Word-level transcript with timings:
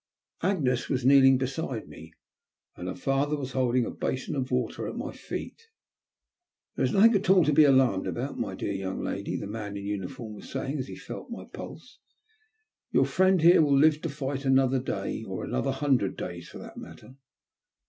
Agnea 0.41 0.89
was 0.89 1.05
kneeling 1.05 1.37
beside 1.37 1.87
me, 1.87 2.11
and 2.75 2.87
her 2.87 2.95
father 2.95 3.35
was 3.37 3.51
holding 3.51 3.85
a 3.85 3.91
basin 3.91 4.35
of 4.35 4.49
water 4.49 4.87
at 4.87 4.95
my 4.95 5.11
feet.'' 5.11 5.67
There 6.75 6.83
is 6.83 6.91
nothing 6.91 7.13
at 7.13 7.29
all 7.29 7.43
to 7.45 7.53
be 7.53 7.65
alarmed 7.65 8.07
about, 8.07 8.35
mj 8.35 8.57
dear 8.57 8.71
young 8.73 8.99
lady," 9.03 9.35
the 9.37 9.45
man 9.45 9.77
in 9.77 9.85
uniform 9.85 10.33
was 10.33 10.49
saying 10.49 10.79
as 10.79 10.87
he 10.87 10.95
felt 10.95 11.29
my 11.29 11.45
pulse," 11.45 11.99
Your 12.91 13.05
friend 13.05 13.43
here 13.43 13.61
will 13.61 13.77
live 13.77 14.01
to 14.01 14.09
fight 14.09 14.43
another 14.43 14.79
day, 14.79 15.21
or 15.23 15.45
a 15.45 15.71
hundred 15.71 16.19
other 16.19 16.31
days 16.31 16.49
for 16.49 16.57
that 16.57 16.77
matter. 16.77 17.13